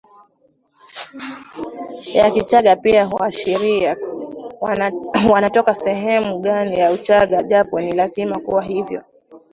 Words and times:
ya 2.13 2.29
Kichagga 2.31 2.75
pia 2.75 3.05
huashiria 3.05 3.97
wanatoka 5.29 5.73
sehemu 5.75 6.39
gani 6.39 6.79
ya 6.79 6.91
Uchaga 6.91 7.43
japo 7.43 7.79
si 7.81 7.93
lazima 7.93 8.39
kuwa 8.39 8.63
hivyo 8.63 9.03